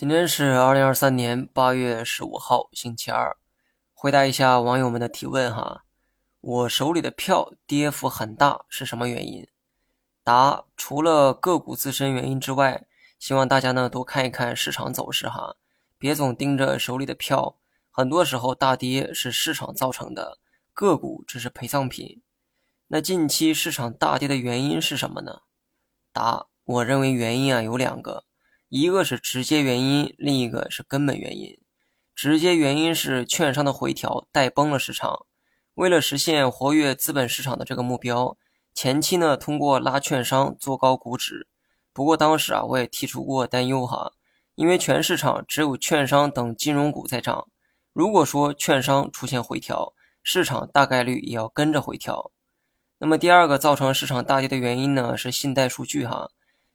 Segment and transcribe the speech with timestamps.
[0.00, 3.36] 今天是二零二三年八月十五号，星期二。
[3.92, 5.84] 回答一下网友们的提问哈。
[6.40, 9.46] 我手里的票跌幅很大，是什么原因？
[10.24, 12.86] 答：除了个股自身原因之外，
[13.18, 15.56] 希望大家呢多看一看市场走势哈，
[15.98, 17.56] 别总盯着手里的票。
[17.90, 20.38] 很多时候大跌是市场造成的，
[20.72, 22.22] 个股只是陪葬品。
[22.86, 25.42] 那近期市场大跌的原因是什么呢？
[26.10, 28.24] 答：我认为原因啊有两个。
[28.70, 31.58] 一个是直接原因，另一个是根本原因。
[32.14, 35.26] 直接原因是券商的回调带崩了市场，
[35.74, 38.36] 为了实现活跃资本市场的这个目标，
[38.72, 41.48] 前期呢通过拉券商做高股指。
[41.92, 44.12] 不过当时啊我也提出过担忧哈，
[44.54, 47.48] 因为全市场只有券商等金融股在涨，
[47.92, 52.30] 如果说券商出现回调，市场大概率也要跟着回调。
[52.98, 56.30] 那么第二个造成市场大跌的原因呢是信贷数据哈。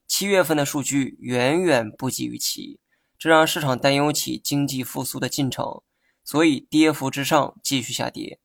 [0.08, 2.80] 七月份的数据远远不及预期，
[3.18, 5.82] 这让市场担忧起经济复苏的进程，
[6.24, 8.40] 所以跌幅之上继续下跌。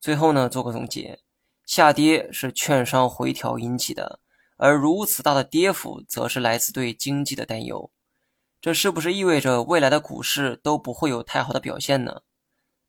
[0.00, 1.20] 最后呢，做个总结，
[1.64, 4.20] 下跌是券商回调引起的，
[4.56, 7.90] 而如此大的跌幅，则是来自对经济的担忧。
[8.60, 12.22] 这是不是意味着未来的股市都不会有太好的表现呢？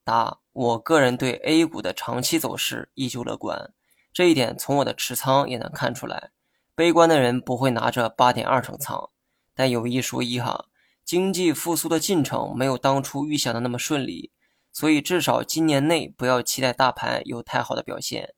[0.04, 3.74] 答：我个人对 A 股的长期走势依旧乐观，
[4.14, 6.32] 这一点从我的持仓也能看出来。
[6.76, 9.10] 悲观的人不会拿着八点二成仓，
[9.54, 10.66] 但有一说一哈，
[11.06, 14.32] 经济复苏的进程没有当初预想的那么顺利，
[14.74, 18.34] 所以至少今年内不要期待大盘有太好的表现。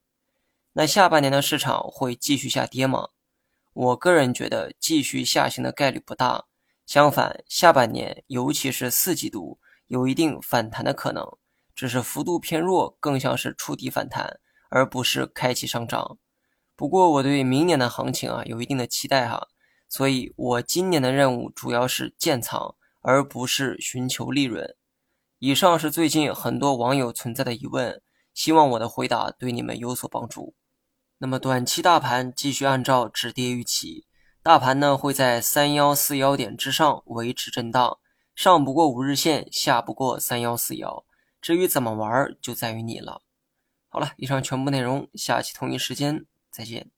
[0.74, 3.08] 那下半年的市场会继续下跌吗？
[3.74, 6.46] 我个人觉得继续下行的概率不大，
[6.86, 11.26] 相反，下半年尤其是四季度有一定反弹的可能，
[11.74, 16.20] 只是幅度偏弱，更像是触底反弹，而不是开启上涨。
[16.78, 19.48] 不过我对明年的行情啊有一定的期待哈，
[19.90, 24.76] 所以我今年的任务主要是建仓，而不是寻求利润。
[25.40, 28.00] 以上是最近很多网友存在的疑问，
[28.34, 30.54] 希望我的回答对你们有所帮助。
[31.18, 34.06] 那么短期大盘继续按照止跌预期，
[34.44, 37.98] 大盘呢会在三幺四幺点之上维持震荡，
[38.36, 41.04] 上不过五日线，下不过三幺四幺。
[41.42, 43.24] 至于怎么玩，就在于你了。
[43.90, 46.26] 好了，以上全部内容，下期同一时间。
[46.58, 46.90] 再见。